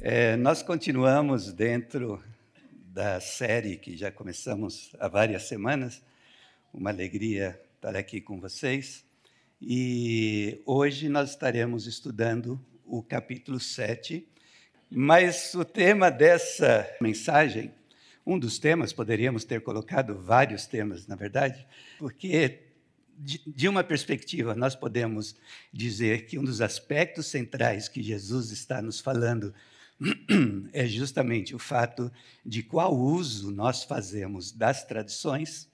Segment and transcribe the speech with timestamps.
[0.00, 2.22] É, nós continuamos dentro
[2.94, 6.00] da série que já começamos há várias semanas.
[6.72, 9.04] Uma alegria estar aqui com vocês.
[9.60, 14.24] E hoje nós estaremos estudando o capítulo 7.
[14.88, 17.74] Mas o tema dessa mensagem,
[18.24, 21.66] um dos temas, poderíamos ter colocado vários temas, na verdade,
[21.98, 22.60] porque
[23.18, 25.34] de uma perspectiva, nós podemos
[25.72, 29.52] dizer que um dos aspectos centrais que Jesus está nos falando
[30.72, 32.12] é justamente o fato
[32.44, 35.68] de qual uso nós fazemos das tradições,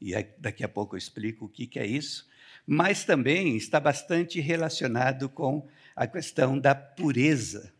[0.00, 2.26] e daqui a pouco eu explico o que é isso,
[2.66, 7.72] mas também está bastante relacionado com a questão da pureza,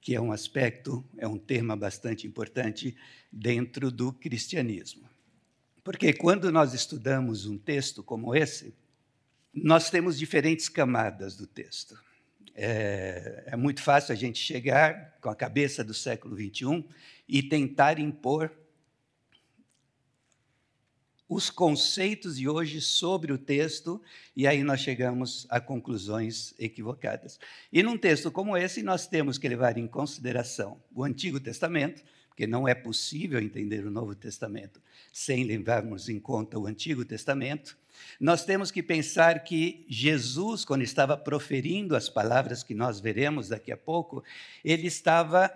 [0.00, 2.96] que é um aspecto, é um tema bastante importante
[3.30, 5.08] dentro do cristianismo.
[5.82, 8.74] Porque quando nós estudamos um texto como esse,
[9.54, 12.05] nós temos diferentes camadas do texto.
[12.58, 16.82] É, é, muito fácil a gente chegar com a cabeça do século XXI
[17.28, 18.50] e tentar impor
[21.28, 24.00] os conceitos de hoje sobre o texto,
[24.34, 27.38] e aí nós chegamos a conclusões equivocadas.
[27.70, 32.46] E num texto como esse, nós temos que levar em consideração o Antigo Testamento, porque
[32.46, 34.80] não é possível entender o Novo Testamento
[35.12, 37.76] sem levarmos em conta o Antigo Testamento.
[38.20, 43.70] Nós temos que pensar que Jesus, quando estava proferindo as palavras que nós veremos daqui
[43.70, 44.24] a pouco,
[44.64, 45.52] ele estava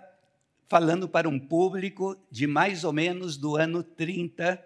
[0.67, 4.63] falando para um público de mais ou menos do ano 30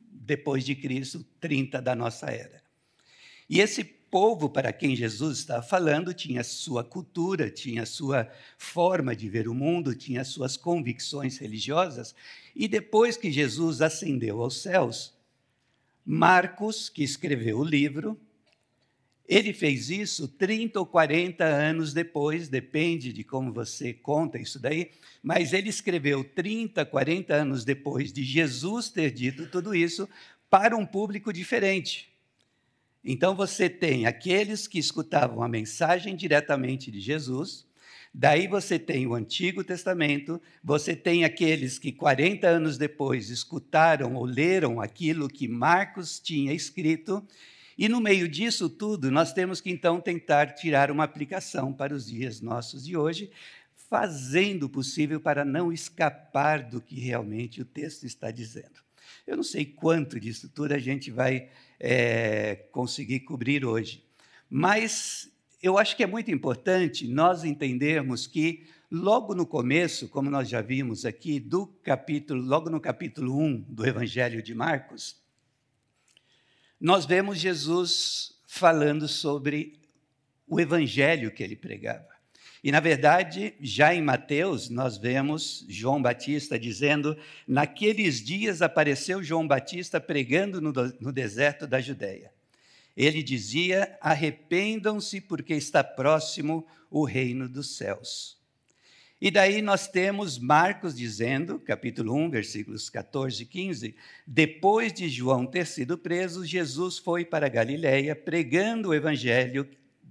[0.00, 2.62] depois de Cristo, 30 da nossa era.
[3.48, 9.28] E esse povo para quem Jesus estava falando tinha sua cultura, tinha sua forma de
[9.28, 12.14] ver o mundo, tinha suas convicções religiosas.
[12.54, 15.15] E depois que Jesus ascendeu aos céus,
[16.08, 18.16] Marcos, que escreveu o livro,
[19.28, 24.92] ele fez isso 30 ou 40 anos depois, depende de como você conta isso daí,
[25.20, 30.08] mas ele escreveu 30, 40 anos depois de Jesus ter dito tudo isso
[30.48, 32.08] para um público diferente.
[33.04, 37.66] Então você tem aqueles que escutavam a mensagem diretamente de Jesus,
[38.18, 44.24] daí você tem o Antigo Testamento, você tem aqueles que 40 anos depois escutaram ou
[44.24, 47.22] leram aquilo que Marcos tinha escrito,
[47.76, 52.06] e no meio disso tudo, nós temos que então tentar tirar uma aplicação para os
[52.06, 53.30] dias nossos de hoje,
[53.90, 58.80] fazendo o possível para não escapar do que realmente o texto está dizendo.
[59.26, 64.02] Eu não sei quanto disso tudo a gente vai é, conseguir cobrir hoje.
[64.48, 65.30] Mas
[65.66, 70.60] eu acho que é muito importante nós entendermos que, logo no começo, como nós já
[70.60, 75.20] vimos aqui, do capítulo, logo no capítulo 1 do Evangelho de Marcos,
[76.80, 79.80] nós vemos Jesus falando sobre
[80.46, 82.14] o evangelho que ele pregava.
[82.62, 87.16] E, na verdade, já em Mateus, nós vemos João Batista dizendo:
[87.46, 92.35] Naqueles dias apareceu João Batista pregando no, no deserto da Judéia.
[92.96, 98.36] Ele dizia: Arrependam-se, porque está próximo o reino dos céus.
[99.20, 103.96] E daí nós temos Marcos dizendo, capítulo 1, versículos 14 e 15:
[104.26, 109.68] Depois de João ter sido preso, Jesus foi para Galiléia pregando o evangelho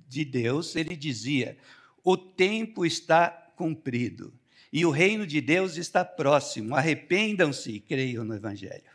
[0.07, 0.75] de Deus.
[0.75, 1.57] Ele dizia:
[2.03, 4.31] o tempo está cumprido
[4.71, 6.75] e o reino de Deus está próximo.
[6.75, 8.91] Arrependam-se e creiam no Evangelho.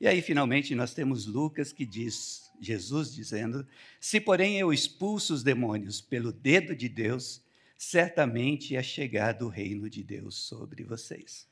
[0.00, 3.66] E aí, finalmente, nós temos Lucas que diz, Jesus dizendo:
[4.00, 7.42] Se, porém, eu expulso os demônios pelo dedo de Deus,
[7.76, 11.46] certamente é chegado o reino de Deus sobre vocês.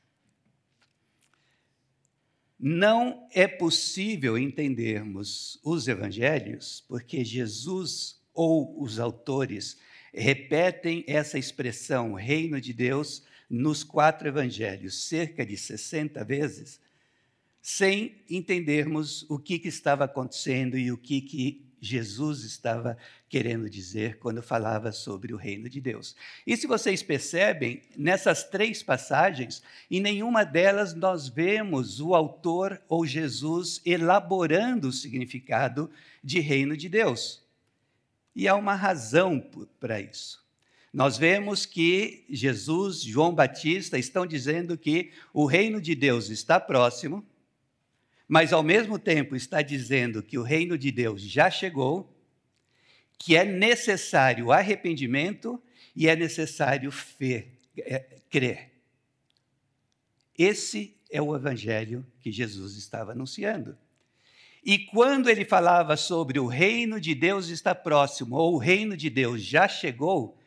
[2.59, 9.77] Não é possível entendermos os evangelhos porque Jesus ou os autores
[10.13, 16.79] repetem essa expressão, reino de Deus, nos quatro evangelhos, cerca de 60 vezes,
[17.69, 22.97] sem entendermos o que, que estava acontecendo e o que, que Jesus estava
[23.27, 26.15] querendo dizer quando falava sobre o reino de Deus.
[26.47, 33.05] E se vocês percebem, nessas três passagens, em nenhuma delas nós vemos o autor ou
[33.05, 35.91] Jesus elaborando o significado
[36.23, 37.43] de reino de Deus.
[38.33, 39.45] E há uma razão
[39.77, 40.41] para isso.
[40.93, 47.27] Nós vemos que Jesus, João Batista estão dizendo que o reino de Deus está próximo,
[48.27, 52.13] mas ao mesmo tempo está dizendo que o reino de Deus já chegou,
[53.17, 55.61] que é necessário arrependimento
[55.95, 57.47] e é necessário fé,
[57.77, 58.71] é, crer.
[60.37, 63.77] Esse é o evangelho que Jesus estava anunciando.
[64.63, 69.09] E quando ele falava sobre o reino de Deus está próximo, ou o reino de
[69.09, 70.37] Deus já chegou,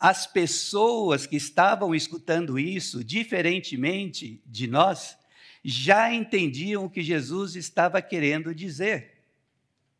[0.00, 5.16] as pessoas que estavam escutando isso, diferentemente de nós,
[5.64, 9.12] já entendiam o que Jesus estava querendo dizer.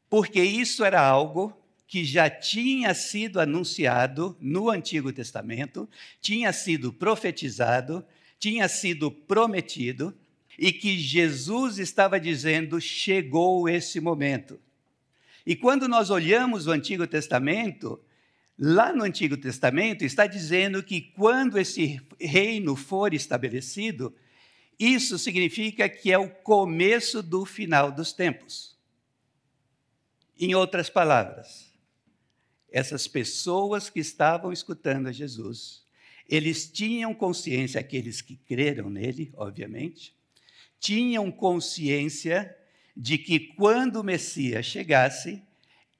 [0.09, 1.57] Porque isso era algo
[1.87, 5.89] que já tinha sido anunciado no Antigo Testamento,
[6.21, 8.05] tinha sido profetizado,
[8.39, 10.15] tinha sido prometido,
[10.59, 14.61] e que Jesus estava dizendo: chegou esse momento.
[15.47, 18.01] E quando nós olhamos o Antigo Testamento,
[18.59, 24.15] Lá no Antigo Testamento está dizendo que quando esse reino for estabelecido,
[24.79, 28.77] isso significa que é o começo do final dos tempos.
[30.39, 31.73] Em outras palavras,
[32.71, 35.83] essas pessoas que estavam escutando a Jesus,
[36.29, 40.17] eles tinham consciência, aqueles que creram nele, obviamente,
[40.81, 42.57] tinham consciência
[42.97, 45.43] de que quando o Messias chegasse,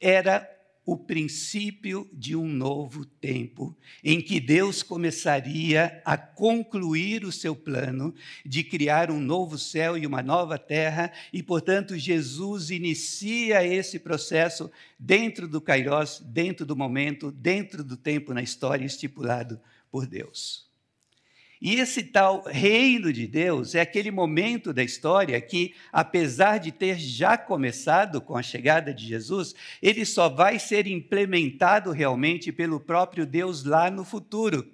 [0.01, 0.49] era
[0.85, 8.13] o princípio de um novo tempo, em que Deus começaria a concluir o seu plano
[8.45, 14.71] de criar um novo céu e uma nova terra, e, portanto, Jesus inicia esse processo
[14.99, 20.72] dentro do Kairos, dentro do momento, dentro do tempo na história estipulado por Deus.
[21.65, 26.99] E esse tal reino de Deus é aquele momento da história que, apesar de ter
[26.99, 33.25] já começado com a chegada de Jesus, ele só vai ser implementado realmente pelo próprio
[33.25, 34.69] Deus lá no futuro.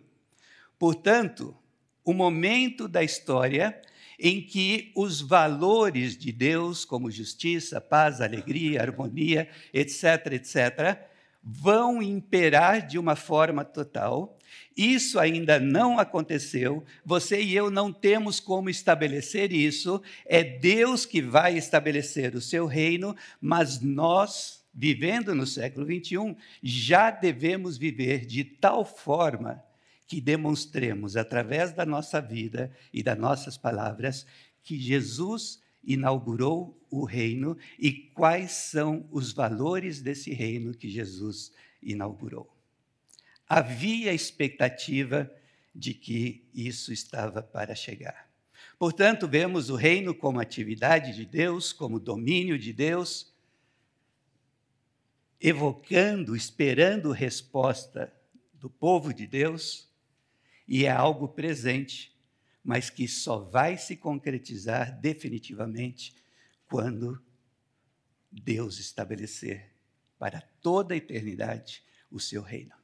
[0.78, 1.54] Portanto,
[2.02, 3.78] o momento da história
[4.18, 11.06] em que os valores de Deus, como justiça, paz, alegria, harmonia, etc., etc.,
[11.44, 14.37] vão imperar de uma forma total
[14.76, 21.20] isso ainda não aconteceu, você e eu não temos como estabelecer isso, é Deus que
[21.20, 28.44] vai estabelecer o seu reino, mas nós, vivendo no século 21, já devemos viver de
[28.44, 29.62] tal forma
[30.06, 34.26] que demonstremos, através da nossa vida e das nossas palavras,
[34.62, 41.52] que Jesus inaugurou o reino e quais são os valores desse reino que Jesus
[41.82, 42.57] inaugurou
[43.48, 45.30] havia expectativa
[45.74, 48.28] de que isso estava para chegar.
[48.78, 53.32] Portanto, vemos o reino como atividade de Deus, como domínio de Deus,
[55.40, 58.12] evocando, esperando resposta
[58.52, 59.88] do povo de Deus,
[60.66, 62.16] e é algo presente,
[62.62, 66.14] mas que só vai se concretizar definitivamente
[66.68, 67.22] quando
[68.30, 69.72] Deus estabelecer
[70.18, 72.77] para toda a eternidade o seu reino.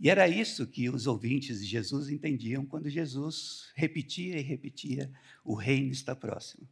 [0.00, 5.12] E era isso que os ouvintes de Jesus entendiam quando Jesus repetia e repetia:
[5.44, 6.66] o reino está próximo,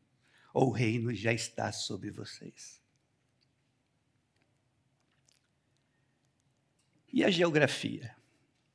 [0.54, 2.80] ou o reino já está sobre vocês.
[7.12, 8.16] E a geografia?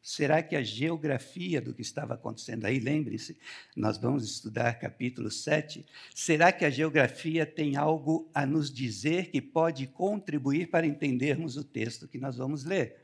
[0.03, 3.37] Será que a geografia do que estava acontecendo aí, lembre-se,
[3.73, 9.41] nós vamos estudar capítulo 7, será que a geografia tem algo a nos dizer que
[9.41, 13.02] pode contribuir para entendermos o texto que nós vamos ler?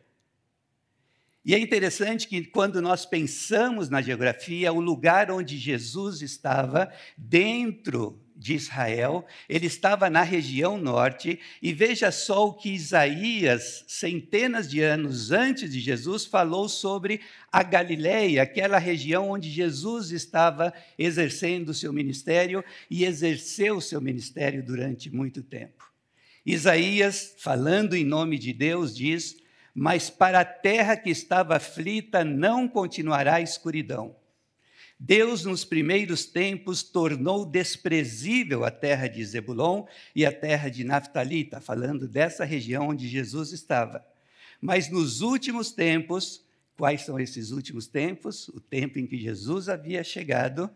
[1.45, 8.21] E é interessante que, quando nós pensamos na geografia, o lugar onde Jesus estava, dentro
[8.35, 14.81] de Israel, ele estava na região norte, e veja só o que Isaías, centenas de
[14.81, 17.19] anos antes de Jesus, falou sobre
[17.51, 23.99] a Galileia, aquela região onde Jesus estava exercendo o seu ministério e exerceu o seu
[23.99, 25.91] ministério durante muito tempo.
[26.45, 29.35] Isaías, falando em nome de Deus, diz
[29.79, 34.13] mas para a terra que estava aflita não continuará a escuridão.
[34.99, 41.43] Deus, nos primeiros tempos, tornou desprezível a terra de Zebulon e a terra de Naftali,
[41.43, 44.05] está falando dessa região onde Jesus estava.
[44.59, 46.43] Mas nos últimos tempos,
[46.75, 48.49] quais são esses últimos tempos?
[48.49, 50.69] O tempo em que Jesus havia chegado,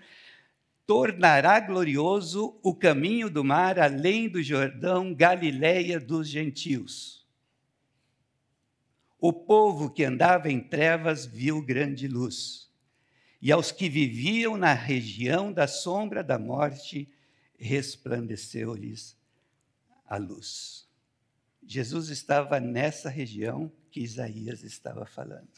[0.88, 7.23] tornará glorioso o caminho do mar além do Jordão, Galileia dos gentios.
[9.26, 12.70] O povo que andava em trevas viu grande luz,
[13.42, 17.10] e aos que viviam na região da sombra da morte,
[17.58, 19.18] resplandeceu-lhes
[20.06, 20.90] a luz.
[21.66, 25.54] Jesus estava nessa região que Isaías estava falando.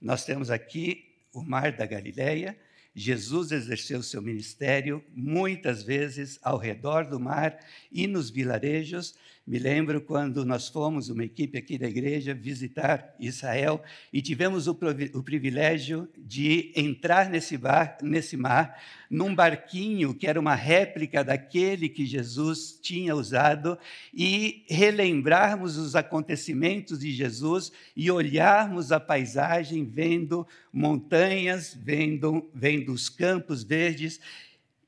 [0.00, 2.56] Nós temos aqui o mar da Galileia,
[2.94, 7.58] Jesus exerceu seu ministério muitas vezes ao redor do mar
[7.90, 13.82] e nos vilarejos, Me lembro quando nós fomos, uma equipe aqui da igreja, visitar Israel
[14.12, 14.78] e tivemos o,
[15.14, 18.80] o privilégio de entrar nesse, bar, nesse mar,
[19.10, 23.78] num barquinho que era uma réplica daquele que Jesus tinha usado,
[24.14, 33.08] e relembrarmos os acontecimentos de Jesus e olharmos a paisagem, vendo montanhas, vendo, vendo os
[33.08, 34.20] campos verdes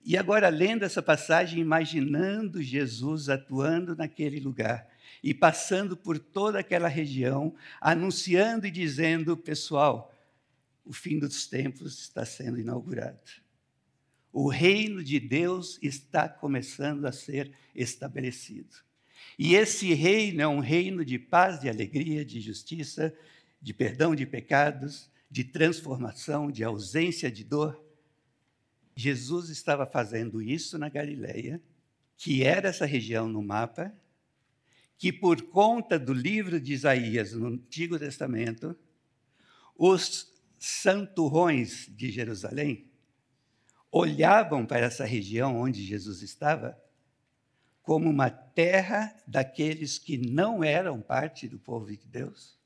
[0.05, 4.89] e agora, lendo essa passagem, imaginando Jesus atuando naquele lugar
[5.23, 10.13] e passando por toda aquela região, anunciando e dizendo: pessoal,
[10.85, 13.21] o fim dos tempos está sendo inaugurado.
[14.33, 18.77] O reino de Deus está começando a ser estabelecido.
[19.39, 23.15] E esse reino é um reino de paz, de alegria, de justiça,
[23.61, 27.82] de perdão de pecados, de transformação, de ausência de dor.
[28.95, 31.61] Jesus estava fazendo isso na Galileia,
[32.17, 33.93] que era essa região no mapa,
[34.99, 38.77] que por conta do livro de Isaías no Antigo Testamento,
[39.77, 42.87] os santurrões de Jerusalém
[43.91, 46.81] olhavam para essa região onde Jesus estava
[47.83, 52.57] como uma terra daqueles que não eram parte do povo de Deus.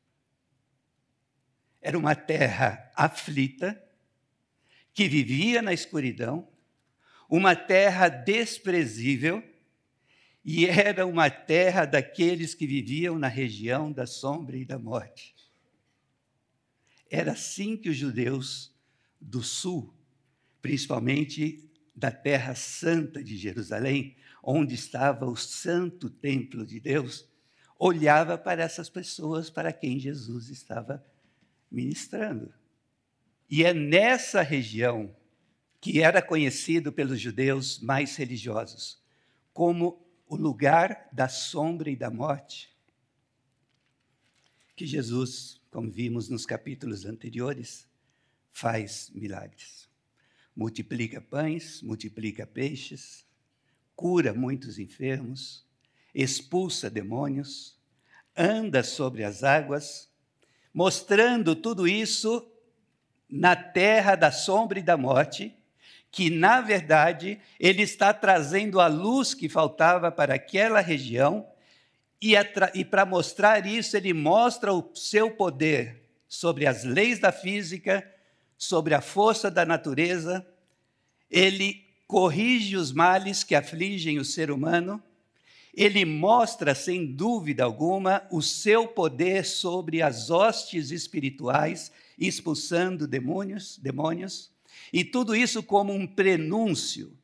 [1.80, 3.82] Era uma terra aflita,
[4.96, 6.48] que vivia na escuridão,
[7.28, 9.44] uma terra desprezível,
[10.42, 15.36] e era uma terra daqueles que viviam na região da sombra e da morte.
[17.10, 18.74] Era assim que os judeus
[19.20, 19.94] do sul,
[20.62, 27.28] principalmente da terra santa de Jerusalém, onde estava o santo templo de Deus,
[27.78, 31.04] olhava para essas pessoas para quem Jesus estava
[31.70, 32.50] ministrando.
[33.48, 35.14] E é nessa região
[35.80, 39.00] que era conhecido pelos judeus mais religiosos
[39.52, 42.76] como o lugar da sombra e da morte,
[44.74, 47.88] que Jesus, como vimos nos capítulos anteriores,
[48.52, 49.88] faz milagres.
[50.54, 53.24] Multiplica pães, multiplica peixes,
[53.94, 55.64] cura muitos enfermos,
[56.14, 57.78] expulsa demônios,
[58.36, 60.10] anda sobre as águas,
[60.74, 62.46] mostrando tudo isso
[63.28, 65.54] na terra da sombra e da morte,
[66.10, 71.46] que, na verdade, ele está trazendo a luz que faltava para aquela região,
[72.22, 72.32] e,
[72.74, 78.08] e para mostrar isso, ele mostra o seu poder sobre as leis da física,
[78.56, 80.46] sobre a força da natureza,
[81.30, 85.02] ele corrige os males que afligem o ser humano,
[85.74, 94.52] ele mostra, sem dúvida alguma, o seu poder sobre as hostes espirituais expulsando demônios, demônios,
[94.92, 97.16] e tudo isso como um prenúncio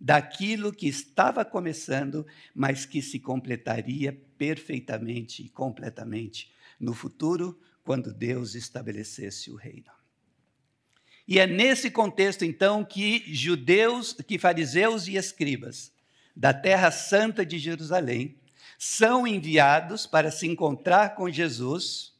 [0.00, 8.54] daquilo que estava começando, mas que se completaria perfeitamente e completamente no futuro, quando Deus
[8.54, 9.90] estabelecesse o reino.
[11.26, 15.92] E é nesse contexto, então, que judeus, que fariseus e escribas
[16.36, 18.36] da terra santa de Jerusalém
[18.78, 22.12] são enviados para se encontrar com Jesus,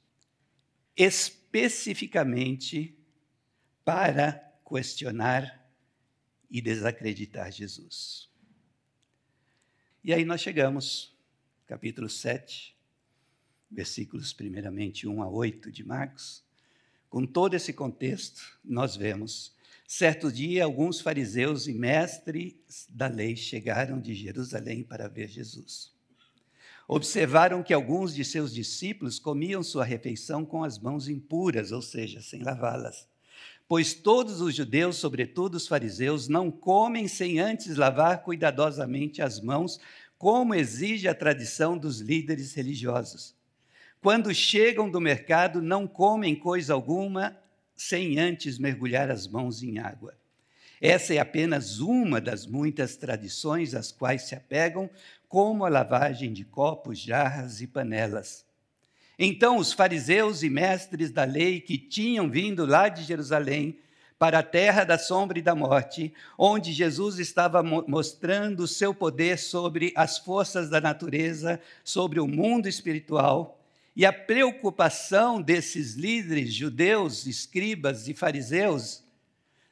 [1.55, 2.99] especificamente
[3.85, 4.33] para
[4.69, 5.65] questionar
[6.51, 8.29] e desacreditar Jesus.
[10.03, 11.17] E aí nós chegamos,
[11.65, 12.77] capítulo 7,
[13.71, 16.43] versículos primeiramente 1 a 8 de Marcos.
[17.09, 19.55] Com todo esse contexto, nós vemos,
[19.87, 25.94] certo dia, alguns fariseus e mestres da lei chegaram de Jerusalém para ver Jesus
[26.87, 32.21] observaram que alguns de seus discípulos comiam sua refeição com as mãos impuras, ou seja,
[32.21, 33.09] sem lavá-las.
[33.67, 39.81] Pois todos os judeus, sobretudo os fariseus, não comem sem antes lavar cuidadosamente as mãos,
[40.19, 43.35] como exige a tradição dos líderes religiosos.
[44.01, 47.37] Quando chegam do mercado, não comem coisa alguma
[47.75, 50.15] sem antes mergulhar as mãos em água.
[50.87, 54.91] Essa é apenas uma das muitas tradições às quais se apegam,
[55.27, 58.45] como a lavagem de copos, jarras e panelas.
[59.19, 63.79] Então os fariseus e mestres da lei que tinham vindo lá de Jerusalém
[64.19, 69.39] para a terra da sombra e da morte, onde Jesus estava mostrando o seu poder
[69.39, 73.59] sobre as forças da natureza, sobre o mundo espiritual,
[73.97, 79.03] e a preocupação desses líderes judeus, escribas e fariseus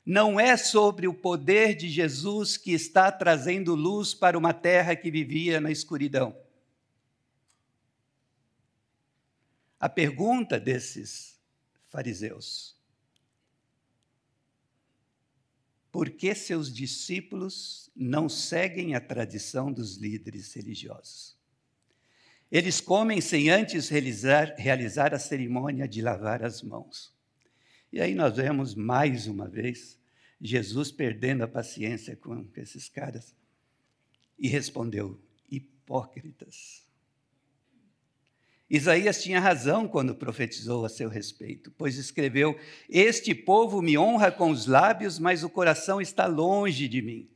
[0.05, 5.11] não é sobre o poder de Jesus que está trazendo luz para uma terra que
[5.11, 6.37] vivia na escuridão.
[9.79, 11.41] A pergunta desses
[11.89, 12.77] fariseus:
[15.91, 21.37] por que seus discípulos não seguem a tradição dos líderes religiosos?
[22.51, 27.13] Eles comem sem antes realizar, realizar a cerimônia de lavar as mãos.
[27.93, 29.99] E aí nós vemos mais uma vez
[30.41, 33.35] Jesus perdendo a paciência com esses caras
[34.39, 35.21] e respondeu:
[35.51, 36.87] hipócritas.
[38.69, 42.59] Isaías tinha razão quando profetizou a seu respeito, pois escreveu:
[42.89, 47.29] Este povo me honra com os lábios, mas o coração está longe de mim.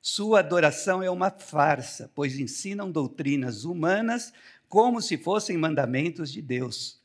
[0.00, 4.32] Sua adoração é uma farsa, pois ensinam doutrinas humanas
[4.68, 7.04] como se fossem mandamentos de Deus.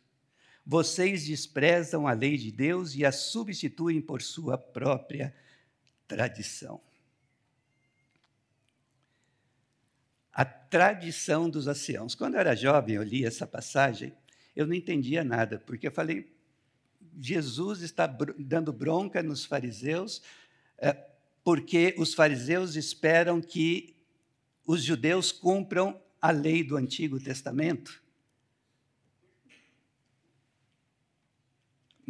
[0.65, 5.34] Vocês desprezam a lei de Deus e a substituem por sua própria
[6.08, 6.80] tradição.
[10.32, 12.15] A tradição dos anciãos.
[12.15, 14.13] Quando eu era jovem, eu li essa passagem,
[14.56, 16.32] eu não entendia nada, porque eu falei,
[17.20, 20.22] Jesus está dando bronca nos fariseus,
[20.77, 20.94] é,
[21.44, 23.96] porque os fariseus esperam que
[24.65, 28.01] os judeus cumpram a lei do Antigo Testamento.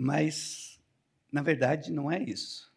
[0.01, 0.79] Mas,
[1.31, 2.74] na verdade, não é isso.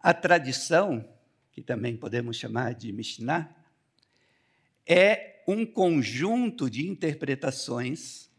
[0.00, 1.04] A tradição,
[1.50, 3.52] que também podemos chamar de Mishnah,
[4.86, 8.30] é um conjunto de interpretações,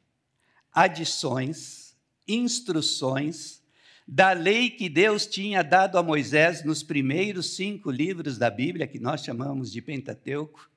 [0.72, 3.62] adições, instruções
[4.08, 9.00] da lei que Deus tinha dado a Moisés nos primeiros cinco livros da Bíblia, que
[9.00, 10.72] nós chamamos de Pentateuco.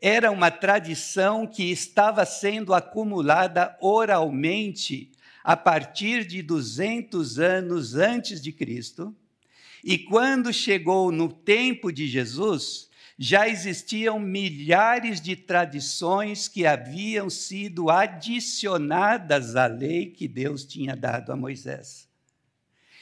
[0.00, 5.10] Era uma tradição que estava sendo acumulada oralmente
[5.42, 9.14] a partir de 200 anos antes de Cristo,
[9.82, 17.90] e quando chegou no tempo de Jesus, já existiam milhares de tradições que haviam sido
[17.90, 22.08] adicionadas à lei que Deus tinha dado a Moisés.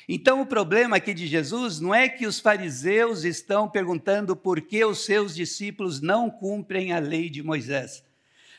[0.09, 4.85] Então, o problema aqui de Jesus não é que os fariseus estão perguntando por que
[4.85, 8.03] os seus discípulos não cumprem a lei de Moisés.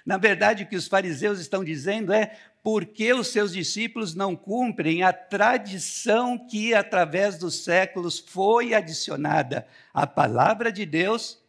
[0.05, 5.04] Na verdade, o que os fariseus estão dizendo é porque os seus discípulos não cumprem
[5.04, 11.42] a tradição que, através dos séculos, foi adicionada à palavra de Deus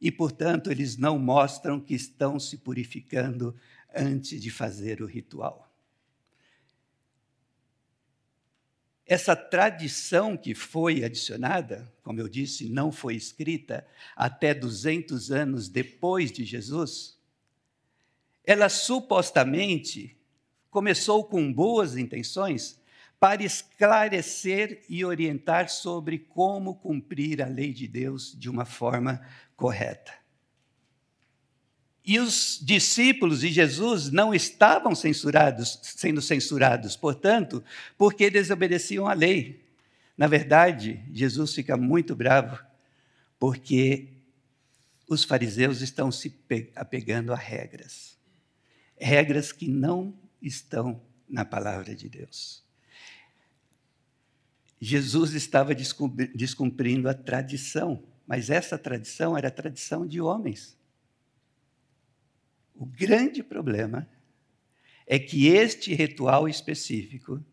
[0.00, 3.56] e, portanto, eles não mostram que estão se purificando
[3.94, 5.68] antes de fazer o ritual.
[9.06, 16.30] Essa tradição que foi adicionada, como eu disse, não foi escrita até 200 anos depois
[16.30, 17.17] de Jesus,
[18.48, 20.16] ela supostamente
[20.70, 22.80] começou com boas intenções
[23.20, 29.20] para esclarecer e orientar sobre como cumprir a lei de Deus de uma forma
[29.54, 30.14] correta.
[32.02, 37.62] E os discípulos de Jesus não estavam censurados, sendo censurados, portanto,
[37.98, 39.62] porque desobedeciam a lei.
[40.16, 42.58] Na verdade, Jesus fica muito bravo
[43.38, 44.08] porque
[45.06, 46.34] os fariseus estão se
[46.74, 48.16] apegando a regras
[49.00, 52.64] regras que não estão na palavra de Deus.
[54.80, 60.76] Jesus estava descumprindo a tradição, mas essa tradição era a tradição de homens.
[62.74, 64.08] O grande problema
[65.06, 67.44] é que este ritual específico,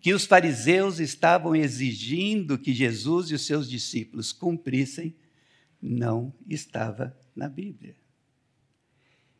[0.00, 5.16] que os fariseus estavam exigindo que Jesus e os seus discípulos cumprissem,
[5.80, 7.96] não estava na Bíblia.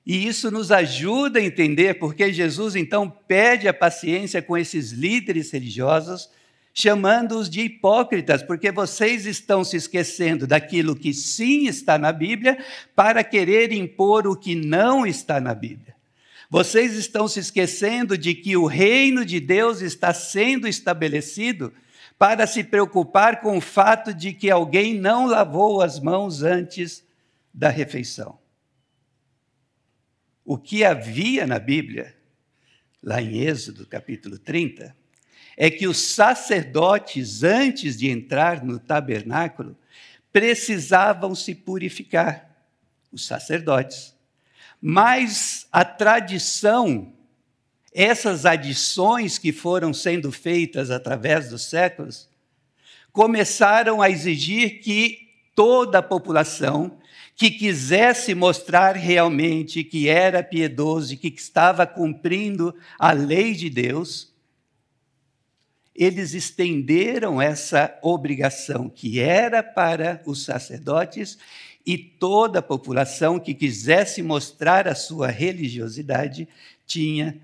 [0.06, 5.50] E isso nos ajuda a entender porque Jesus então pede a paciência com esses líderes
[5.50, 6.28] religiosos,
[6.74, 12.58] chamando-os de hipócritas, porque vocês estão se esquecendo daquilo que sim está na Bíblia
[12.94, 15.94] para querer impor o que não está na Bíblia.
[16.50, 21.72] Vocês estão se esquecendo de que o reino de Deus está sendo estabelecido
[22.18, 27.02] para se preocupar com o fato de que alguém não lavou as mãos antes
[27.52, 28.43] da refeição.
[30.44, 32.14] O que havia na Bíblia,
[33.02, 34.94] lá em Êxodo capítulo 30,
[35.56, 39.74] é que os sacerdotes, antes de entrar no tabernáculo,
[40.30, 42.50] precisavam se purificar,
[43.10, 44.14] os sacerdotes.
[44.80, 47.14] Mas a tradição,
[47.94, 52.28] essas adições que foram sendo feitas através dos séculos,
[53.12, 56.98] começaram a exigir que toda a população
[57.36, 64.32] que quisesse mostrar realmente que era piedoso e que estava cumprindo a lei de Deus,
[65.94, 71.38] eles estenderam essa obrigação que era para os sacerdotes
[71.86, 76.48] e toda a população que quisesse mostrar a sua religiosidade
[76.86, 77.40] tinha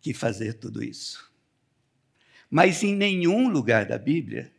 [0.00, 1.28] que fazer tudo isso.
[2.50, 4.52] Mas em nenhum lugar da Bíblia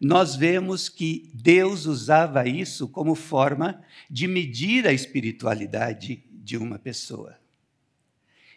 [0.00, 7.36] nós vemos que Deus usava isso como forma de medir a espiritualidade de uma pessoa.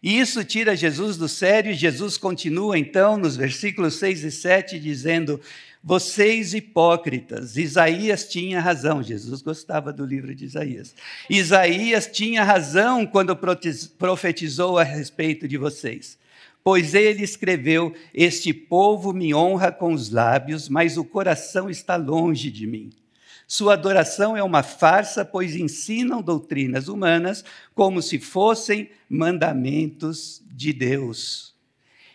[0.01, 4.79] E isso tira Jesus do sério, e Jesus continua então nos versículos 6 e 7
[4.79, 5.41] dizendo:
[5.83, 10.95] Vocês hipócritas, Isaías tinha razão, Jesus gostava do livro de Isaías.
[11.29, 13.37] Isaías tinha razão quando
[13.97, 16.17] profetizou a respeito de vocês.
[16.63, 22.51] Pois ele escreveu: Este povo me honra com os lábios, mas o coração está longe
[22.51, 22.91] de mim.
[23.47, 27.43] Sua adoração é uma farsa, pois ensinam doutrinas humanas
[27.73, 31.55] como se fossem mandamentos de Deus.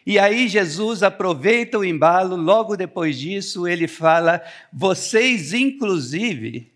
[0.07, 6.71] E aí Jesus aproveita o embalo, logo depois disso ele fala: vocês, inclusive,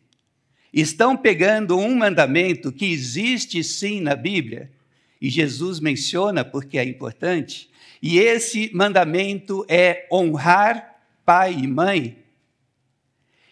[0.72, 4.70] estão pegando um mandamento que existe sim na Bíblia,
[5.20, 7.70] e Jesus menciona porque é importante,
[8.02, 12.18] e esse mandamento é honrar pai e mãe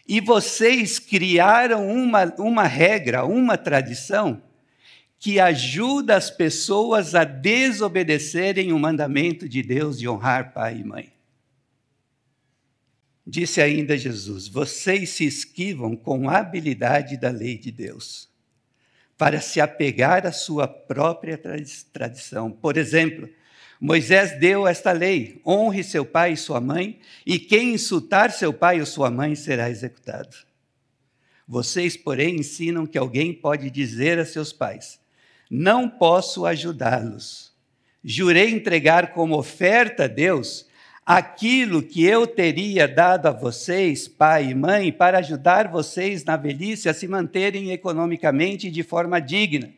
[0.09, 4.41] e vocês criaram uma, uma regra, uma tradição,
[5.19, 11.13] que ajuda as pessoas a desobedecerem o mandamento de Deus de honrar pai e mãe.
[13.27, 18.29] Disse ainda Jesus: Vocês se esquivam com habilidade da lei de Deus,
[19.17, 21.41] para se apegar à sua própria
[21.93, 22.51] tradição.
[22.51, 23.29] Por exemplo,
[23.81, 28.81] Moisés deu esta lei: honre seu pai e sua mãe, e quem insultar seu pai
[28.81, 30.37] ou sua mãe será executado.
[31.49, 34.99] Vocês, porém, ensinam que alguém pode dizer a seus pais:
[35.51, 37.55] Não posso ajudá-los.
[38.03, 40.67] Jurei entregar como oferta a Deus
[41.07, 46.89] aquilo que eu teria dado a vocês, pai e mãe, para ajudar vocês na velhice
[46.89, 49.73] a se manterem economicamente de forma digna.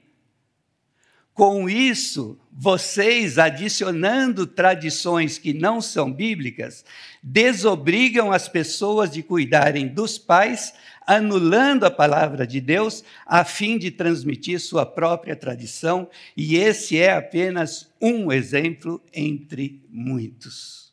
[1.34, 6.84] Com isso, vocês, adicionando tradições que não são bíblicas,
[7.22, 10.74] desobrigam as pessoas de cuidarem dos pais,
[11.06, 17.12] anulando a palavra de Deus, a fim de transmitir sua própria tradição, e esse é
[17.12, 20.87] apenas um exemplo entre muitos,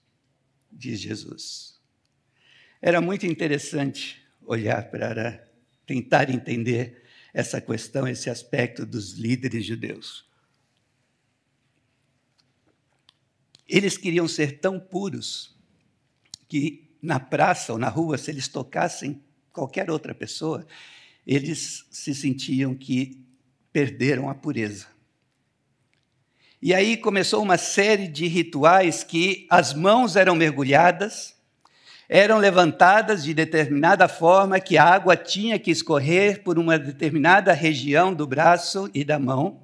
[0.75, 1.79] diz Jesus.
[2.81, 5.43] Era muito interessante olhar para
[5.85, 10.25] tentar entender essa questão, esse aspecto dos líderes judeus.
[13.67, 15.55] Eles queriam ser tão puros
[16.47, 20.65] que na praça ou na rua, se eles tocassem qualquer outra pessoa,
[21.25, 23.23] eles se sentiam que
[23.71, 24.94] perderam a pureza.
[26.65, 31.36] E aí começou uma série de rituais que as mãos eram mergulhadas,
[32.10, 38.15] eram levantadas de determinada forma, que a água tinha que escorrer por uma determinada região
[38.15, 39.62] do braço e da mão.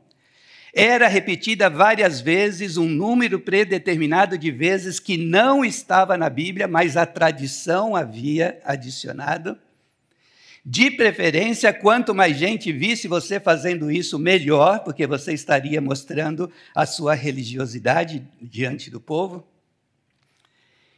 [0.72, 6.96] Era repetida várias vezes, um número predeterminado de vezes que não estava na Bíblia, mas
[6.96, 9.58] a tradição havia adicionado.
[10.64, 16.86] De preferência, quanto mais gente visse você fazendo isso, melhor, porque você estaria mostrando a
[16.86, 19.48] sua religiosidade diante do povo.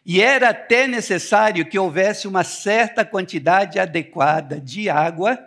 [0.06, 5.40] E era até necessário que houvesse uma certa quantidade adequada de água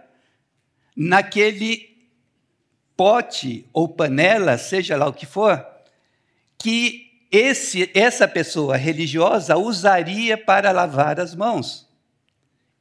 [0.96, 1.94] naquele
[2.96, 5.64] pote ou panela, seja lá o que for,
[6.56, 11.86] que esse, essa pessoa religiosa usaria para lavar as mãos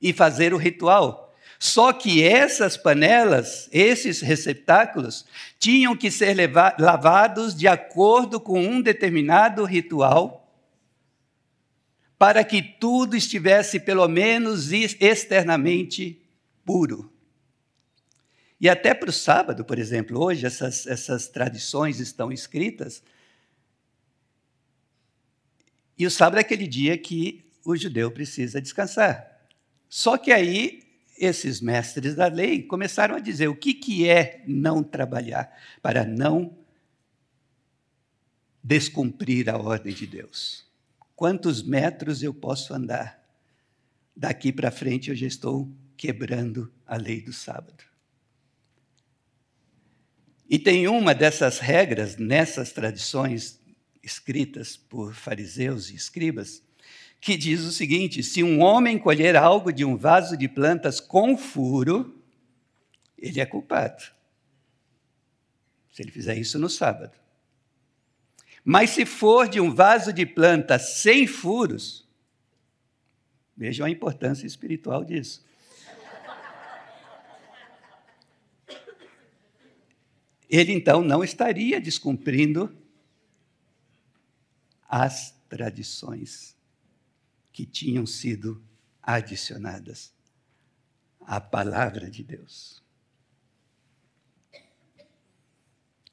[0.02, 1.25] e fazer o ritual.
[1.60, 5.26] Só que essas panelas, esses receptáculos,
[5.58, 6.36] tinham que ser
[6.78, 10.42] lavados de acordo com um determinado ritual,
[12.18, 16.22] para que tudo estivesse, pelo menos externamente,
[16.64, 17.12] puro.
[18.60, 23.04] E até para o sábado, por exemplo, hoje essas, essas tradições estão escritas.
[25.98, 29.48] E o sábado é aquele dia que o judeu precisa descansar.
[29.90, 30.85] Só que aí
[31.18, 35.52] esses mestres da lei começaram a dizer o que, que é não trabalhar
[35.82, 36.58] para não
[38.64, 40.66] descumprir a ordem de Deus.
[41.16, 43.24] Quantos metros eu posso andar?
[44.16, 47.84] Daqui para frente eu já estou quebrando a lei do sábado.
[50.50, 53.60] E tem uma dessas regras nessas tradições
[54.04, 56.62] escritas por fariseus e escribas,
[57.26, 61.36] que diz o seguinte: se um homem colher algo de um vaso de plantas com
[61.36, 62.24] furo,
[63.18, 64.04] ele é culpado.
[65.92, 67.18] Se ele fizer isso no sábado.
[68.64, 72.08] Mas se for de um vaso de plantas sem furos,
[73.58, 75.44] vejam a importância espiritual disso.
[80.48, 82.78] ele então não estaria descumprindo
[84.88, 86.55] as tradições
[87.56, 88.62] que tinham sido
[89.02, 90.14] adicionadas
[91.22, 92.84] à palavra de Deus.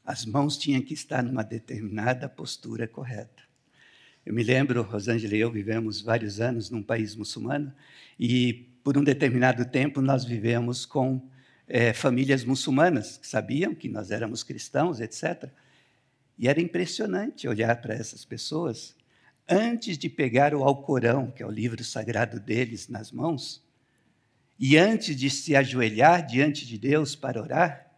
[0.07, 3.43] As mãos tinham que estar numa determinada postura correta.
[4.25, 7.75] Eu me lembro, Rosângela e eu vivemos vários anos num país muçulmano
[8.17, 11.29] e, por um determinado tempo, nós vivemos com
[11.67, 15.51] é, famílias muçulmanas que sabiam que nós éramos cristãos, etc.
[16.39, 18.95] E era impressionante olhar para essas pessoas
[19.53, 23.63] antes de pegar o Alcorão, que é o livro sagrado deles, nas mãos,
[24.59, 27.91] e antes de se ajoelhar diante de Deus para orar,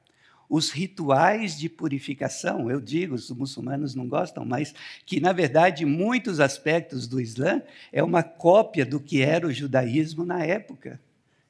[0.49, 4.75] os rituais de purificação, eu digo, os muçulmanos não gostam, mas
[5.07, 7.63] que, na verdade, muitos aspectos do Islã
[7.93, 11.01] é uma cópia do que era o judaísmo na época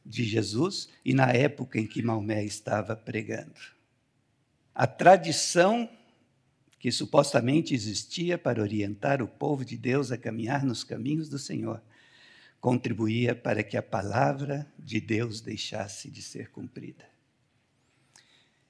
[0.04, 3.54] de Jesus e na época em que Maomé estava pregando.
[4.74, 5.88] A tradição
[6.84, 11.80] que supostamente existia para orientar o povo de Deus a caminhar nos caminhos do Senhor
[12.60, 17.08] contribuía para que a palavra de Deus deixasse de ser cumprida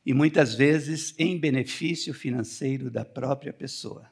[0.06, 4.08] e muitas vezes em benefício financeiro da própria pessoa.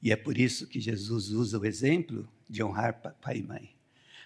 [0.00, 3.77] E é por isso que Jesus usa o exemplo de honrar pai e mãe.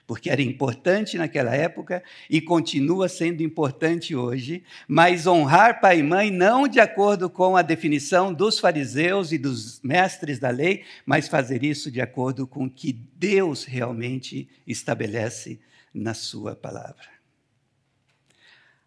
[0.06, 6.30] Porque era importante naquela época e continua sendo importante hoje, mas honrar pai e mãe
[6.30, 11.62] não de acordo com a definição dos fariseus e dos mestres da lei, mas fazer
[11.62, 15.60] isso de acordo com o que Deus realmente estabelece
[15.94, 17.12] na Sua palavra.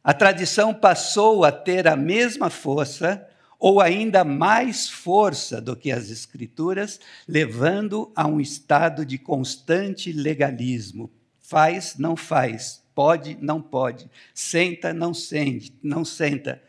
[0.03, 3.27] A tradição passou a ter a mesma força
[3.59, 11.11] ou ainda mais força do que as escrituras, levando a um estado de constante legalismo.
[11.39, 16.61] Faz, não faz, pode, não pode, senta, não sente, não senta.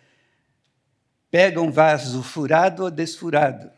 [1.31, 3.71] Pega um vaso furado ou desfurado.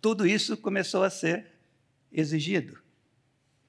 [0.00, 1.46] Tudo isso começou a ser
[2.12, 2.78] exigido.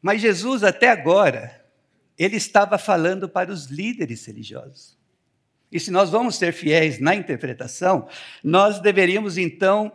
[0.02, 1.64] Mas Jesus até agora,
[2.18, 5.01] ele estava falando para os líderes religiosos.
[5.72, 8.08] E se nós vamos ser fiéis na interpretação,
[8.44, 9.92] nós deveríamos então,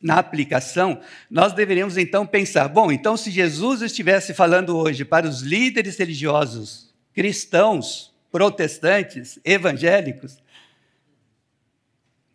[0.00, 5.40] na aplicação, nós deveríamos então pensar: bom, então se Jesus estivesse falando hoje para os
[5.40, 10.38] líderes religiosos, cristãos, protestantes, evangélicos,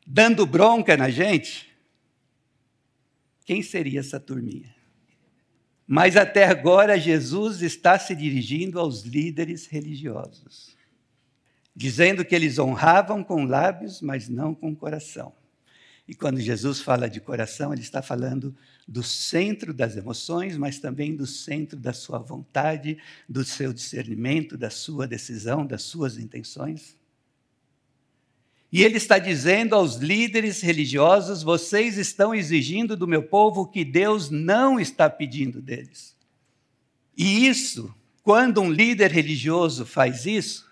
[0.06, 1.72] dando bronca na gente,
[3.46, 4.76] quem seria essa turminha?
[5.88, 10.81] Mas até agora Jesus está se dirigindo aos líderes religiosos
[11.82, 15.34] dizendo que eles honravam com lábios, mas não com coração.
[16.08, 18.56] E quando Jesus fala de coração, ele está falando
[18.88, 24.70] do centro das emoções, mas também do centro da sua vontade, do seu discernimento, da
[24.70, 26.96] sua decisão, das suas intenções.
[28.72, 33.84] E ele está dizendo aos líderes religiosos: vocês estão exigindo do meu povo o que
[33.84, 36.16] Deus não está pedindo deles.
[37.18, 37.92] E isso,
[38.22, 40.71] quando um líder religioso faz isso,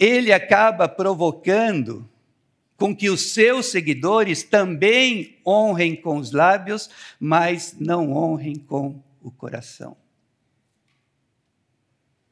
[0.00, 2.08] ele acaba provocando
[2.78, 6.88] com que os seus seguidores também honrem com os lábios,
[7.20, 9.94] mas não honrem com o coração.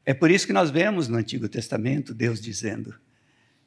[0.06, 2.98] É por isso que nós vemos no Antigo Testamento Deus dizendo: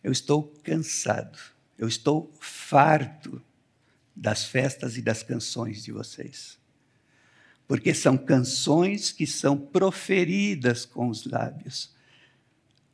[0.03, 1.37] Eu estou cansado,
[1.77, 3.39] eu estou farto
[4.15, 6.57] das festas e das canções de vocês.
[7.67, 11.93] Porque são canções que são proferidas com os lábios,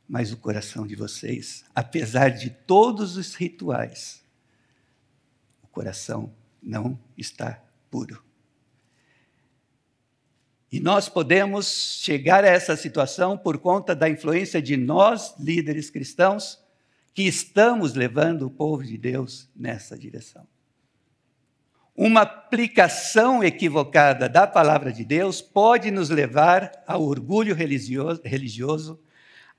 [0.08, 4.24] mas o coração de vocês, apesar de todos os rituais,
[5.62, 8.22] o coração não está puro.
[10.72, 16.58] E nós podemos chegar a essa situação por conta da influência de nós, líderes cristãos,
[17.14, 20.46] que estamos levando o povo de Deus nessa direção.
[21.96, 29.00] Uma aplicação equivocada da palavra de Deus pode nos levar ao orgulho religioso,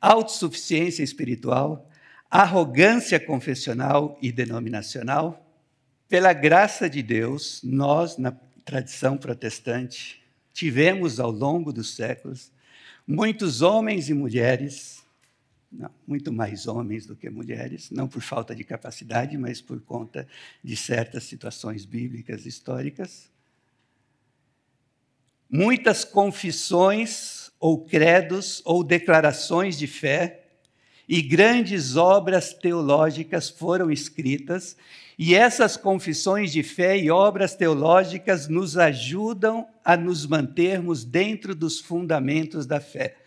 [0.01, 1.89] autossuficiência espiritual,
[2.29, 5.45] arrogância confessional e denominacional.
[6.07, 8.31] Pela graça de Deus, nós, na
[8.63, 10.21] tradição protestante,
[10.53, 12.51] tivemos ao longo dos séculos
[13.07, 15.03] muitos homens e mulheres,
[15.71, 20.27] não, muito mais homens do que mulheres, não por falta de capacidade, mas por conta
[20.63, 23.29] de certas situações bíblicas históricas.
[25.49, 30.43] Muitas confissões ou credos ou declarações de fé,
[31.07, 34.77] e grandes obras teológicas foram escritas,
[35.17, 41.79] e essas confissões de fé e obras teológicas nos ajudam a nos mantermos dentro dos
[41.79, 43.18] fundamentos da fé.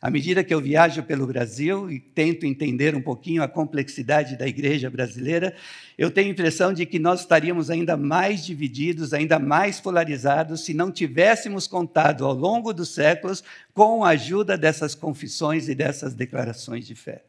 [0.00, 4.48] À medida que eu viajo pelo Brasil e tento entender um pouquinho a complexidade da
[4.48, 5.54] igreja brasileira,
[5.98, 10.72] eu tenho a impressão de que nós estaríamos ainda mais divididos, ainda mais polarizados, se
[10.72, 16.86] não tivéssemos contado ao longo dos séculos com a ajuda dessas confissões e dessas declarações
[16.86, 17.22] de fé.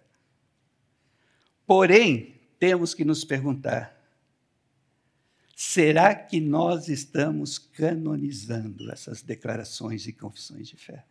[1.67, 3.93] Porém, temos que nos perguntar:
[5.53, 11.03] será que nós estamos canonizando essas declarações e confissões de fé?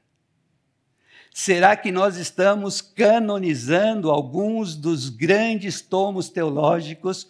[1.32, 7.28] Será que nós estamos canonizando alguns dos grandes tomos teológicos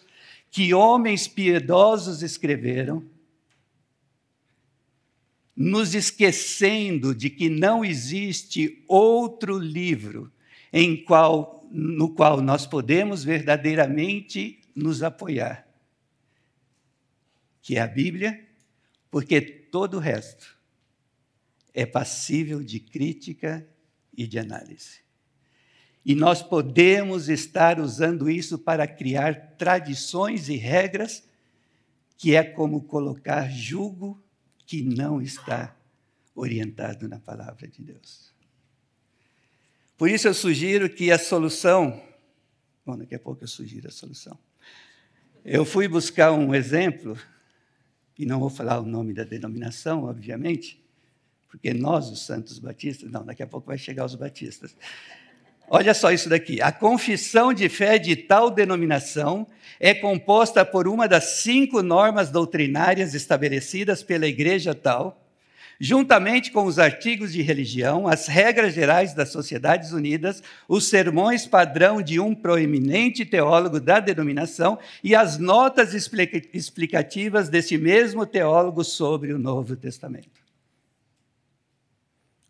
[0.49, 3.05] que homens piedosos escreveram,
[5.55, 10.31] nos esquecendo de que não existe outro livro
[10.73, 15.67] em qual, no qual nós podemos verdadeiramente nos apoiar,
[17.61, 18.43] que é a Bíblia,
[19.11, 20.57] porque todo o resto
[21.73, 23.65] é passível de crítica
[24.15, 25.01] e de análise.
[26.03, 31.23] E nós podemos estar usando isso para criar tradições e regras,
[32.17, 34.21] que é como colocar jugo
[34.65, 35.75] que não está
[36.33, 38.33] orientado na palavra de Deus.
[39.97, 42.01] Por isso eu sugiro que a solução.
[42.83, 44.37] Bom, daqui a pouco eu sugiro a solução.
[45.45, 47.17] Eu fui buscar um exemplo,
[48.17, 50.83] e não vou falar o nome da denominação, obviamente,
[51.51, 54.73] porque nós, os santos batistas, não, daqui a pouco vai chegar os batistas.
[55.69, 56.61] Olha só isso daqui.
[56.61, 59.45] A confissão de fé de tal denominação
[59.77, 65.21] é composta por uma das cinco normas doutrinárias estabelecidas pela igreja tal,
[65.77, 72.01] juntamente com os artigos de religião, as regras gerais das Sociedades Unidas, os sermões padrão
[72.01, 79.39] de um proeminente teólogo da denominação e as notas explicativas desse mesmo teólogo sobre o
[79.39, 80.40] Novo Testamento.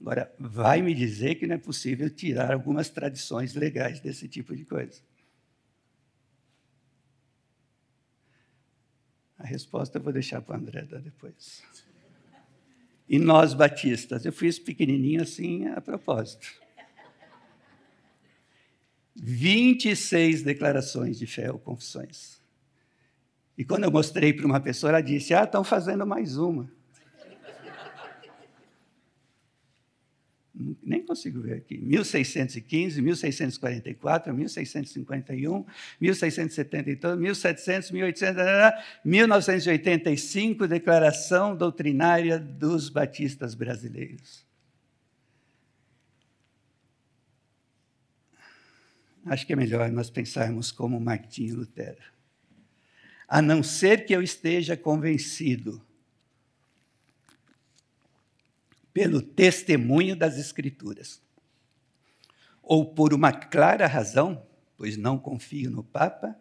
[0.02, 4.66] Agora, vai me dizer que não é possível tirar algumas tradições legais desse tipo de
[4.66, 5.00] coisa.
[9.38, 11.64] A resposta eu vou deixar para o André dar depois.
[13.08, 16.48] E nós batistas, eu fiz pequenininho assim a propósito.
[19.16, 22.42] 26 declarações de fé ou confissões.
[23.56, 26.72] E quando eu mostrei para uma pessoa, ela disse: Ah, estão fazendo mais uma.
[30.84, 35.66] Nem consigo ver aqui, 1615, 1644, 1651,
[36.00, 38.44] 1670, 1700, 1800,
[39.04, 44.46] 1985, Declaração Doutrinária dos Batistas Brasileiros.
[49.26, 52.02] Acho que é melhor nós pensarmos como Martinho Lutero.
[53.28, 55.82] A não ser que eu esteja convencido
[58.94, 61.22] pelo testemunho das Escrituras,
[62.62, 64.46] ou por uma clara razão,
[64.78, 66.36] pois não confio no Papa,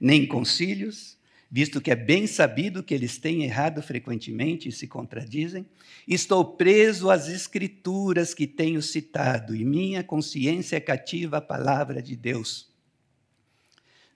[0.00, 1.18] nem em concílios,
[1.50, 5.64] visto que é bem sabido que eles têm errado frequentemente e se contradizem,
[6.06, 12.16] estou preso às Escrituras que tenho citado, e minha consciência é cativa à palavra de
[12.16, 12.72] Deus.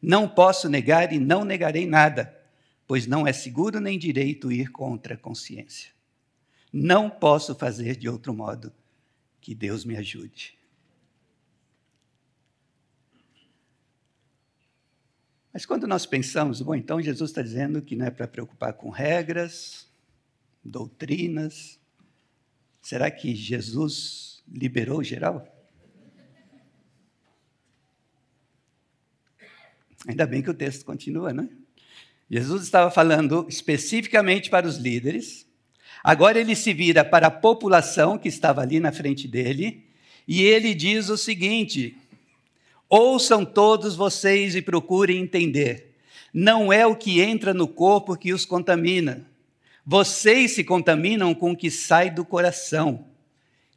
[0.03, 2.37] Não posso negar e não negarei nada,
[2.87, 5.97] pois não é seguro nem direito ir contra a consciência.
[6.72, 8.72] Não posso fazer de outro modo.
[9.40, 10.59] Que Deus me ajude.
[15.52, 18.90] Mas quando nós pensamos, bom, então Jesus está dizendo que não é para preocupar com
[18.90, 19.88] regras,
[20.62, 21.81] doutrinas.
[22.83, 25.46] Será que Jesus liberou geral?
[30.07, 31.48] Ainda bem que o texto continua, né?
[32.31, 35.47] Jesus estava falando especificamente para os líderes,
[36.02, 39.84] Agora ele se vira para a população que estava ali na frente dele
[40.26, 41.96] e ele diz o seguinte:
[42.88, 45.94] Ouçam todos vocês e procurem entender.
[46.32, 49.26] Não é o que entra no corpo que os contamina.
[49.84, 53.06] Vocês se contaminam com o que sai do coração.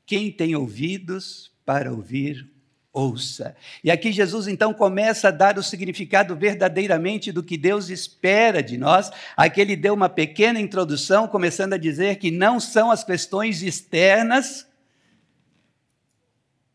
[0.06, 2.51] Quem tem ouvidos para ouvir,
[2.94, 3.56] ouça.
[3.84, 8.78] E aqui Jesus então começa a dar o significado verdadeiramente do que Deus espera de
[8.78, 9.10] nós.
[9.36, 14.68] Aqui ele deu uma pequena introdução, começando a dizer que não são as questões externas,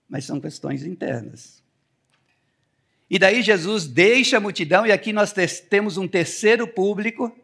[0.09, 1.63] mas são questões internas.
[3.09, 5.33] E daí Jesus deixa a multidão, e aqui nós
[5.69, 7.37] temos um terceiro público.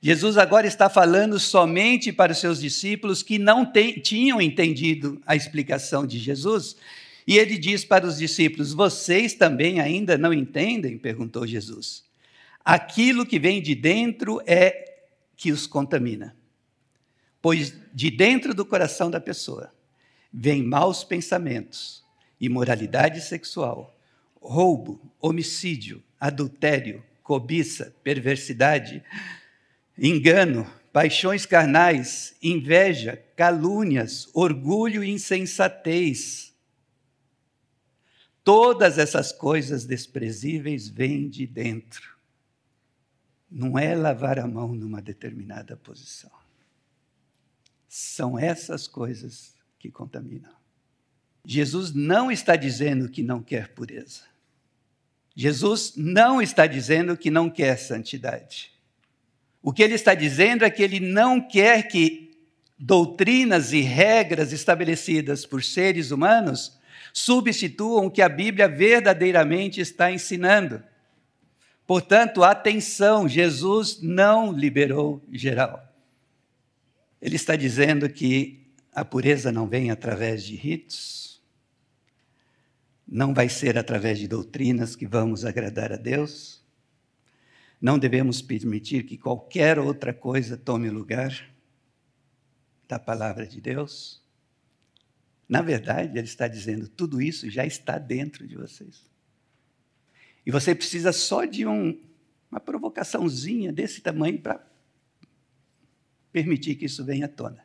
[0.00, 3.70] Jesus agora está falando somente para os seus discípulos que não
[4.02, 6.76] tinham entendido a explicação de Jesus
[7.30, 10.98] e ele diz para os discípulos: Vocês também ainda não entendem?
[10.98, 12.04] perguntou Jesus.
[12.64, 15.04] Aquilo que vem de dentro é
[15.36, 16.36] que os contamina.
[17.40, 19.72] Pois de dentro do coração da pessoa
[20.32, 22.04] vêm maus pensamentos,
[22.40, 23.96] imoralidade sexual,
[24.40, 29.04] roubo, homicídio, adultério, cobiça, perversidade,
[29.96, 36.49] engano, paixões carnais, inveja, calúnias, orgulho e insensatez.
[38.52, 42.16] Todas essas coisas desprezíveis vêm de dentro.
[43.48, 46.32] Não é lavar a mão numa determinada posição.
[47.88, 50.50] São essas coisas que contaminam.
[51.44, 54.24] Jesus não está dizendo que não quer pureza.
[55.32, 58.72] Jesus não está dizendo que não quer santidade.
[59.62, 62.36] O que ele está dizendo é que ele não quer que
[62.76, 66.79] doutrinas e regras estabelecidas por seres humanos
[67.12, 70.82] substituam o que a Bíblia verdadeiramente está ensinando.
[71.86, 75.86] Portanto, atenção, Jesus não liberou geral.
[77.20, 81.42] Ele está dizendo que a pureza não vem através de ritos,
[83.06, 86.64] não vai ser através de doutrinas que vamos agradar a Deus.
[87.80, 91.50] Não devemos permitir que qualquer outra coisa tome lugar
[92.86, 94.19] da palavra de Deus.
[95.50, 99.04] Na verdade, ele está dizendo: tudo isso já está dentro de vocês.
[100.46, 102.00] E você precisa só de um,
[102.48, 104.64] uma provocaçãozinha desse tamanho para
[106.30, 107.64] permitir que isso venha à tona.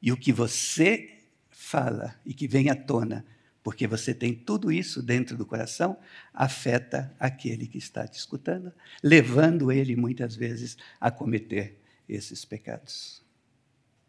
[0.00, 1.18] E o que você
[1.50, 3.26] fala e que vem à tona,
[3.62, 5.98] porque você tem tudo isso dentro do coração,
[6.32, 8.72] afeta aquele que está te escutando,
[9.02, 11.78] levando ele muitas vezes a cometer
[12.08, 13.22] esses pecados.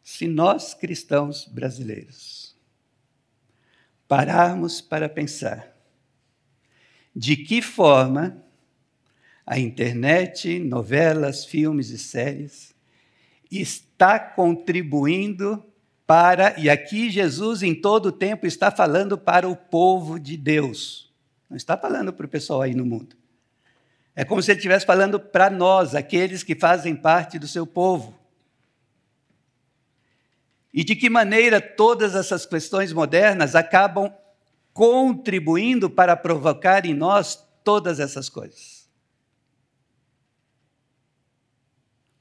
[0.04, 2.56] Se nós cristãos brasileiros
[4.08, 5.74] pararmos para pensar
[7.16, 8.44] de que forma
[9.46, 12.74] a internet, novelas, filmes e séries
[13.50, 15.64] está contribuindo
[16.06, 21.14] para, e aqui Jesus em todo o tempo está falando para o povo de Deus,
[21.50, 23.16] não está falando para o pessoal aí no mundo.
[24.16, 28.23] É como se ele estivesse falando para nós, aqueles que fazem parte do seu povo.
[30.74, 34.12] E de que maneira todas essas questões modernas acabam
[34.74, 38.84] contribuindo para provocar em nós todas essas coisas.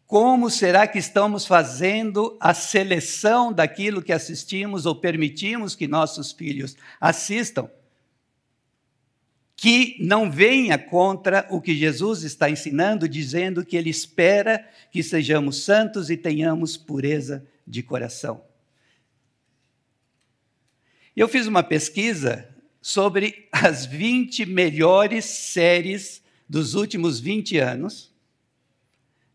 [0.07, 6.77] Como será que estamos fazendo a seleção daquilo que assistimos ou permitimos que nossos filhos
[7.01, 7.71] assistam?
[9.57, 15.65] Que não venha contra o que Jesus está ensinando, dizendo que ele espera que sejamos
[15.65, 18.45] santos e tenhamos pureza de coração.
[21.15, 22.49] Eu fiz uma pesquisa
[22.81, 28.13] sobre as 20 melhores séries dos últimos 20 anos,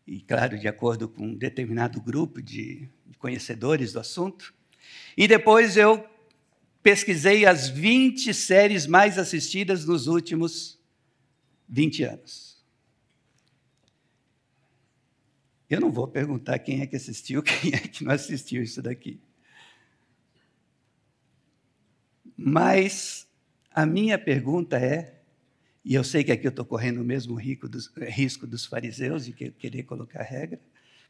[0.06, 4.54] e claro, de acordo com um determinado grupo de conhecedores do assunto.
[5.16, 6.08] E depois eu
[6.82, 10.78] pesquisei as 20 séries mais assistidas nos últimos
[11.68, 12.47] 20 anos.
[15.68, 19.20] Eu não vou perguntar quem é que assistiu, quem é que não assistiu isso daqui.
[22.36, 23.28] Mas
[23.70, 25.20] a minha pergunta é,
[25.84, 27.38] e eu sei que aqui eu estou correndo o mesmo
[27.68, 30.60] dos, risco dos fariseus de querer colocar regra,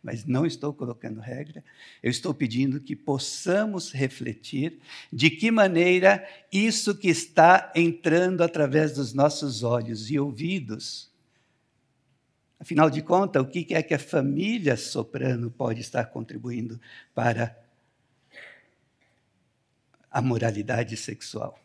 [0.03, 1.65] mas não estou colocando regra,
[2.03, 4.79] eu estou pedindo que possamos refletir
[5.13, 11.08] de que maneira isso que está entrando através dos nossos olhos e ouvidos.
[12.61, 16.81] Afinal de contas, o que é que a família soprano pode estar contribuindo
[17.15, 17.57] para
[20.11, 21.59] a moralidade sexual.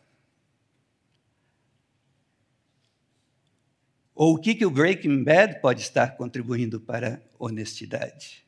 [4.14, 8.46] Ou o que, que o Breaking Bad pode estar contribuindo para a honestidade?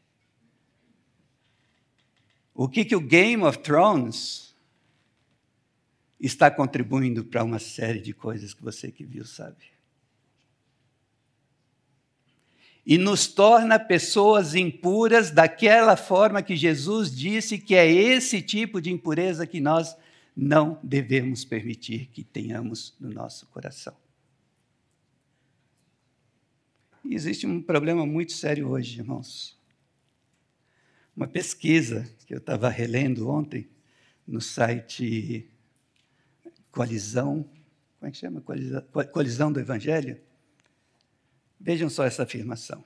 [2.54, 4.54] O que, que o Game of Thrones
[6.20, 9.75] está contribuindo para uma série de coisas que você que viu sabe?
[12.86, 18.92] E nos torna pessoas impuras daquela forma que Jesus disse que é esse tipo de
[18.92, 19.96] impureza que nós
[20.36, 23.96] não devemos permitir que tenhamos no nosso coração.
[27.04, 29.58] E existe um problema muito sério hoje, irmãos.
[31.16, 33.68] Uma pesquisa que eu estava relendo ontem
[34.26, 35.48] no site
[36.70, 37.48] Colisão,
[37.98, 38.42] como é que chama?
[39.12, 40.20] Colisão, do Evangelho
[41.58, 42.84] Vejam só essa afirmação.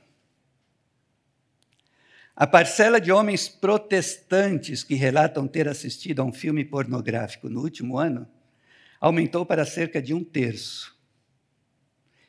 [2.35, 7.99] A parcela de homens protestantes que relatam ter assistido a um filme pornográfico no último
[7.99, 8.27] ano
[9.01, 10.97] aumentou para cerca de um terço,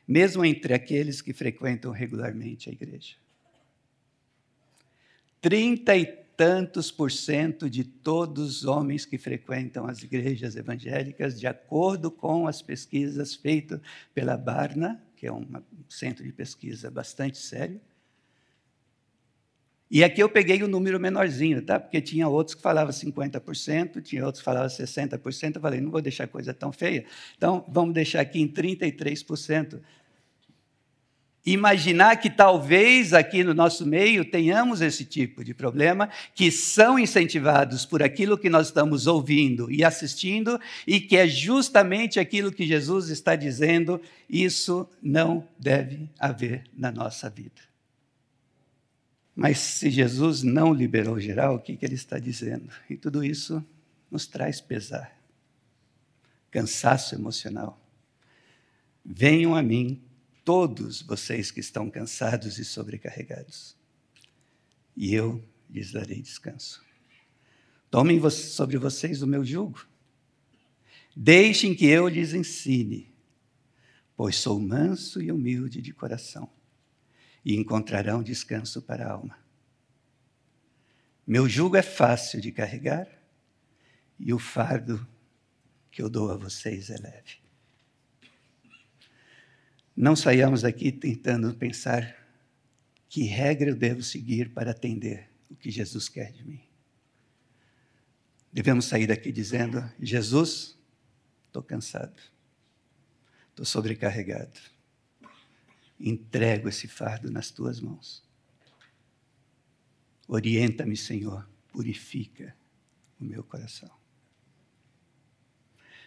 [0.06, 3.16] mesmo entre aqueles que frequentam regularmente a igreja.
[5.40, 11.46] 30 e tantos por cento de todos os homens que frequentam as igrejas evangélicas, de
[11.46, 13.80] acordo com as pesquisas feitas
[14.14, 15.46] pela Barna, que é um
[15.88, 17.80] centro de pesquisa bastante sério.
[19.88, 21.78] E aqui eu peguei o um número menorzinho, tá?
[21.78, 25.54] Porque tinha outros que falavam 50%, tinha outros que falavam 60%.
[25.54, 27.06] Eu falei, não vou deixar coisa tão feia.
[27.36, 29.80] Então, vamos deixar aqui em 33%
[31.44, 37.84] imaginar que talvez aqui no nosso meio tenhamos esse tipo de problema, que são incentivados
[37.84, 43.08] por aquilo que nós estamos ouvindo e assistindo, e que é justamente aquilo que Jesus
[43.08, 47.60] está dizendo: isso não deve haver na nossa vida.
[49.34, 52.68] Mas se Jesus não liberou geral, o que, que ele está dizendo?
[52.88, 53.64] E tudo isso
[54.10, 55.16] nos traz pesar,
[56.50, 57.80] cansaço emocional.
[59.04, 60.00] Venham a mim
[60.44, 63.76] todos vocês que estão cansados e sobrecarregados,
[64.96, 66.84] e eu lhes darei descanso.
[67.90, 69.86] Tomem sobre vocês o meu jugo.
[71.14, 73.12] Deixem que eu lhes ensine,
[74.16, 76.50] pois sou manso e humilde de coração,
[77.44, 79.38] e encontrarão descanso para a alma.
[81.26, 83.06] Meu jugo é fácil de carregar,
[84.18, 85.06] e o fardo
[85.90, 87.41] que eu dou a vocês é leve
[89.96, 92.16] não saiamos daqui tentando pensar
[93.08, 96.62] que regra eu devo seguir para atender o que Jesus quer de mim.
[98.52, 100.78] Devemos sair daqui dizendo: Jesus,
[101.46, 102.20] estou cansado,
[103.50, 104.58] estou sobrecarregado,
[106.00, 108.22] entrego esse fardo nas tuas mãos.
[110.26, 112.56] Orienta-me, Senhor, purifica
[113.20, 113.90] o meu coração.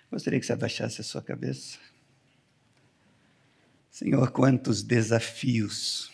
[0.09, 1.77] Gostaria que você abaixasse a sua cabeça.
[3.95, 6.11] Senhor, quantos desafios.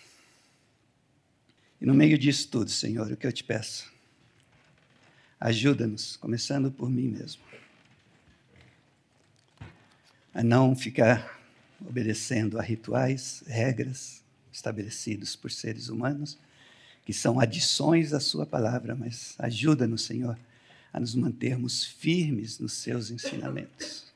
[1.82, 3.92] E no meio disso tudo, Senhor, o que eu te peço?
[5.40, 7.42] Ajuda-nos, começando por mim mesmo,
[10.32, 11.42] a não ficar
[11.84, 14.22] obedecendo a rituais, regras
[14.54, 16.38] estabelecidos por seres humanos,
[17.04, 20.38] que são adições à Sua palavra, mas ajuda-nos, Senhor,
[20.94, 24.11] a nos mantermos firmes nos Seus ensinamentos.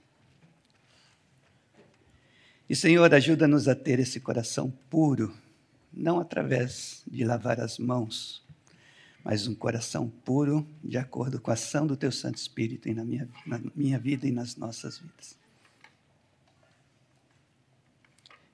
[2.67, 5.35] E, Senhor, ajuda-nos a ter esse coração puro,
[5.93, 8.43] não através de lavar as mãos,
[9.23, 13.29] mas um coração puro de acordo com a ação do Teu Santo Espírito na minha,
[13.45, 15.37] na minha vida e nas nossas vidas.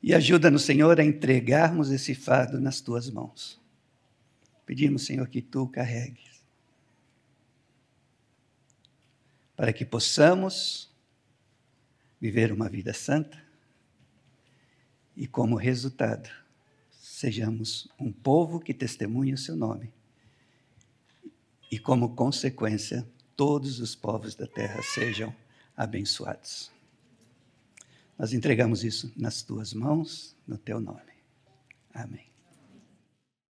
[0.03, 3.62] E ajuda-nos, Senhor, a entregarmos esse fardo nas Tuas mãos.
[4.66, 6.41] Pedimos, Senhor, que Tu carregues,
[9.55, 10.89] para que possamos
[12.20, 13.51] viver uma vida santa
[15.22, 16.28] e, como resultado,
[16.89, 19.93] sejamos um povo que testemunha o seu nome.
[21.72, 25.32] E, como consequência, todos os povos da terra sejam
[25.78, 26.72] abençoados.
[28.17, 31.13] Nós entregamos isso nas tuas mãos, no teu nome.
[31.93, 32.30] Amém.